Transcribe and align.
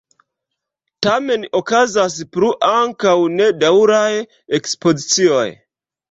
Tamen 1.07 1.43
okazas 1.59 2.15
plu 2.37 2.49
ankaŭ 2.69 3.13
nedaŭraj 3.33 4.09
ekspozicioj. 4.59 5.45